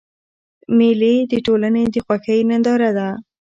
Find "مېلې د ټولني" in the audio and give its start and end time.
0.77-1.83